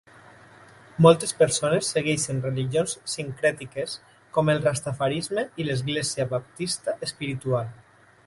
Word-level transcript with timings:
Moltes 1.05 1.33
persones 1.41 1.89
segueixen 1.95 2.39
religions 2.45 2.95
sincrètiques 3.15 3.93
com 4.37 4.49
el 4.55 4.63
rastafarisme 4.63 5.43
i 5.63 5.67
l'església 5.69 6.29
baptista 6.35 6.97
espiritual. 7.09 7.71